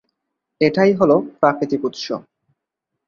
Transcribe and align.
এটাই 0.61 0.91
হলো 0.93 1.15
প্রাকৃতিক 1.39 1.81
উৎস। 1.87 2.05